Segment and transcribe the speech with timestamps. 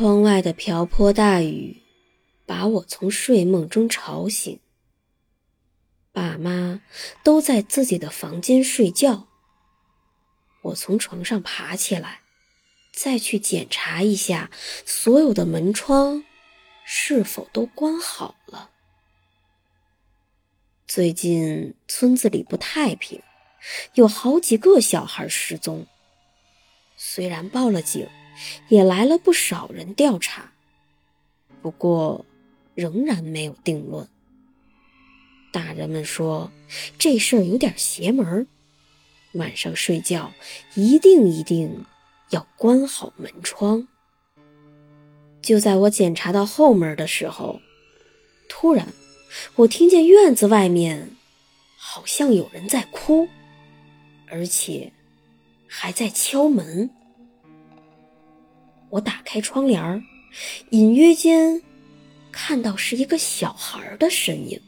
[0.00, 1.82] 窗外的瓢泼大雨
[2.46, 4.60] 把我从睡梦中吵醒。
[6.12, 6.80] 爸妈
[7.24, 9.26] 都在自己的房间睡觉。
[10.62, 12.20] 我从床上爬起来，
[12.92, 14.52] 再去检查一下
[14.86, 16.22] 所有的门窗
[16.84, 18.70] 是否都关好了。
[20.86, 23.20] 最近村子里不太平，
[23.94, 25.88] 有好几个小孩失踪。
[26.96, 28.08] 虽然报了警。
[28.68, 30.52] 也来了不少人调查，
[31.62, 32.24] 不过
[32.74, 34.08] 仍然没有定论。
[35.50, 36.52] 大人们说
[36.98, 38.46] 这事儿有点邪门，
[39.32, 40.32] 晚上睡觉
[40.74, 41.84] 一定一定
[42.30, 43.88] 要关好门窗。
[45.40, 47.60] 就在我检查到后门的时候，
[48.48, 48.88] 突然
[49.56, 51.16] 我听见院子外面
[51.76, 53.28] 好像有人在哭，
[54.26, 54.92] 而且
[55.66, 56.90] 还在敲门。
[58.90, 60.02] 我打开窗帘儿，
[60.70, 61.62] 隐约间
[62.32, 64.60] 看到是一个小孩的身影。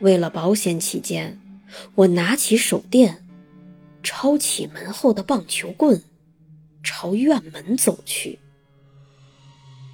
[0.00, 1.40] 为了保险起见，
[1.94, 3.26] 我拿起手电，
[4.02, 6.02] 抄起门后的棒球棍，
[6.82, 8.38] 朝院门走去。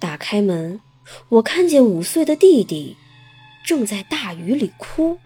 [0.00, 0.80] 打开门，
[1.28, 2.96] 我看见五岁的弟弟
[3.64, 5.18] 正在大雨里哭。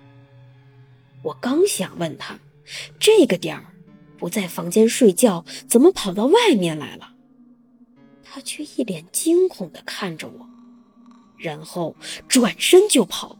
[1.23, 2.39] 我刚想问他，
[3.01, 3.65] 这个点儿。
[4.19, 7.15] 不在房间睡觉，怎么跑到外面来了？
[8.23, 10.47] 他却一脸惊恐地看着我，
[11.39, 11.97] 然后
[12.29, 13.39] 转身就跑。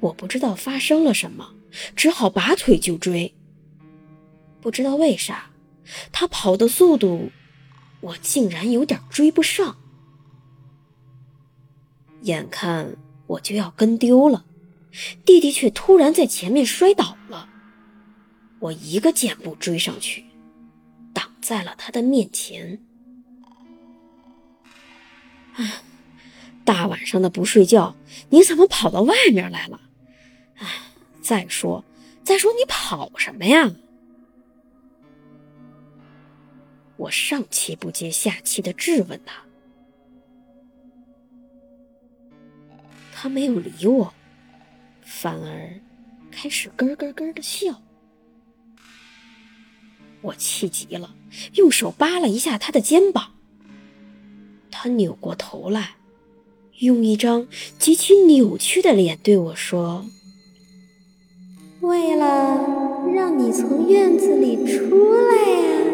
[0.00, 1.54] 我不知道发生了什么，
[1.96, 3.34] 只好拔腿就追。
[4.60, 5.50] 不知道为啥，
[6.12, 7.30] 他跑的速度，
[8.00, 9.76] 我竟然有点追不上。
[12.22, 12.96] 眼看
[13.26, 14.46] 我就要跟丢了，
[15.24, 17.50] 弟弟却突然在前面摔倒了。
[18.64, 20.24] 我一个箭步追上去，
[21.12, 22.80] 挡在了他的面前。
[25.52, 25.82] 啊，
[26.64, 27.94] 大晚上的不睡觉，
[28.30, 29.78] 你怎么跑到外面来了？
[30.56, 30.66] 哎，
[31.20, 31.84] 再说，
[32.24, 33.70] 再说你跑什么呀？
[36.96, 39.44] 我上气不接下气的质问他，
[43.12, 44.14] 他没有理我，
[45.02, 45.78] 反而
[46.30, 47.82] 开始咯咯咯的笑。
[50.24, 51.14] 我气急了，
[51.54, 53.32] 用手扒了一下他的肩膀。
[54.70, 55.96] 他扭过头来，
[56.78, 57.46] 用一张
[57.78, 60.06] 极其扭曲的脸对我说
[61.80, 65.90] ：“为了让你从院子里出来呀。”